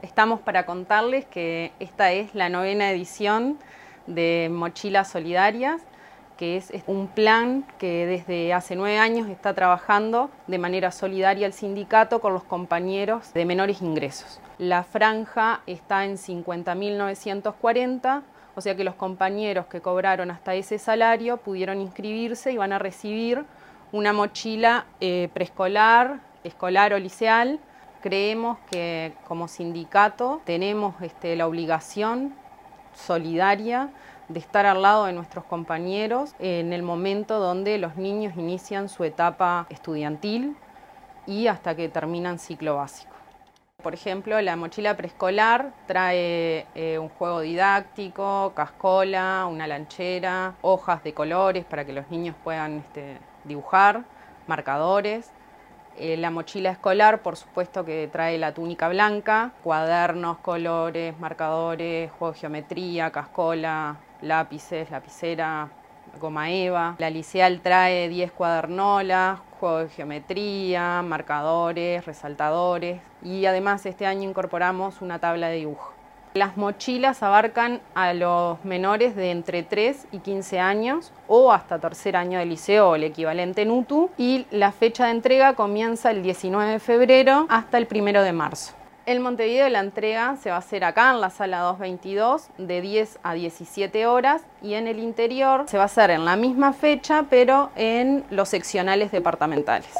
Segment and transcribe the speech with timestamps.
[0.00, 3.58] Estamos para contarles que esta es la novena edición
[4.06, 5.82] de Mochilas Solidarias,
[6.36, 11.52] que es un plan que desde hace nueve años está trabajando de manera solidaria el
[11.52, 14.40] sindicato con los compañeros de menores ingresos.
[14.58, 18.22] La franja está en 50.940,
[18.54, 22.78] o sea que los compañeros que cobraron hasta ese salario pudieron inscribirse y van a
[22.78, 23.44] recibir
[23.90, 27.58] una mochila eh, preescolar, escolar o liceal
[28.00, 32.34] Creemos que como sindicato tenemos este, la obligación
[32.94, 33.90] solidaria
[34.28, 39.04] de estar al lado de nuestros compañeros en el momento donde los niños inician su
[39.04, 40.56] etapa estudiantil
[41.26, 43.14] y hasta que terminan ciclo básico.
[43.82, 51.14] Por ejemplo, la mochila preescolar trae eh, un juego didáctico, cascola, una lanchera, hojas de
[51.14, 54.04] colores para que los niños puedan este, dibujar,
[54.48, 55.30] marcadores.
[56.00, 62.34] Eh, la mochila escolar, por supuesto que trae la túnica blanca, cuadernos, colores, marcadores, juego
[62.34, 65.68] de geometría, cascola, lápices, lapicera,
[66.20, 66.94] goma eva.
[66.98, 75.02] La liceal trae 10 cuadernolas, juego de geometría, marcadores, resaltadores y además este año incorporamos
[75.02, 75.97] una tabla de dibujo.
[76.38, 82.14] Las mochilas abarcan a los menores de entre 3 y 15 años o hasta tercer
[82.14, 86.22] año de liceo o el equivalente en UTU y la fecha de entrega comienza el
[86.22, 88.72] 19 de febrero hasta el 1 de marzo.
[89.04, 93.18] En Montevideo la entrega se va a hacer acá en la sala 222 de 10
[93.24, 97.24] a 17 horas y en el interior se va a hacer en la misma fecha
[97.28, 99.90] pero en los seccionales departamentales.